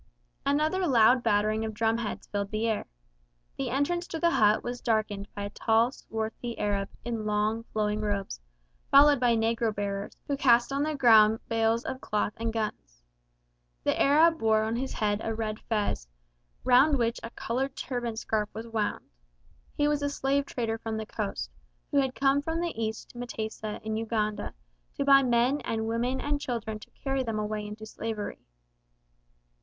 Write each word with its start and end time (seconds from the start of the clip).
Another 0.47 0.87
loud 0.87 1.21
battering 1.21 1.63
of 1.63 1.75
drum 1.75 1.99
heads 1.99 2.25
filled 2.25 2.49
the 2.49 2.65
air. 2.67 2.87
The 3.55 3.69
entrance 3.69 4.07
to 4.07 4.19
the 4.19 4.31
hut 4.31 4.63
was 4.63 4.81
darkened 4.81 5.27
by 5.35 5.43
a 5.43 5.51
tall, 5.51 5.91
swarthy 5.91 6.57
Arab 6.57 6.89
in 7.05 7.27
long, 7.27 7.65
flowing 7.71 8.01
robes, 8.01 8.41
followed 8.89 9.19
by 9.19 9.35
negro 9.35 9.71
bearers, 9.75 10.17
who 10.25 10.35
cast 10.35 10.73
on 10.73 10.81
the 10.81 10.95
ground 10.95 11.39
bales 11.49 11.85
of 11.85 12.01
cloth 12.01 12.33
and 12.37 12.51
guns. 12.51 13.03
The 13.83 14.01
Arab 14.01 14.41
wore 14.41 14.63
on 14.63 14.75
his 14.75 14.91
head 14.93 15.21
a 15.23 15.35
red 15.35 15.59
fez, 15.69 16.07
round 16.63 16.97
which 16.97 17.19
a 17.21 17.29
coloured 17.29 17.75
turban 17.75 18.15
scarf 18.15 18.49
was 18.55 18.67
wound. 18.67 19.07
He 19.77 19.87
was 19.87 20.01
a 20.01 20.09
slave 20.09 20.47
trader 20.47 20.79
from 20.79 20.97
the 20.97 21.05
coast, 21.05 21.51
who 21.91 21.97
had 22.01 22.15
come 22.15 22.41
from 22.41 22.59
the 22.59 22.73
East 22.75 23.09
to 23.11 23.19
M'tesa 23.19 23.79
in 23.83 23.97
Uganda 23.97 24.55
to 24.95 25.05
buy 25.05 25.21
men 25.21 25.61
and 25.63 25.85
women 25.87 26.19
and 26.19 26.41
children 26.41 26.79
to 26.79 26.89
carry 26.89 27.21
them 27.21 27.37
away 27.37 27.67
into 27.67 27.85
slavery. 27.85 28.39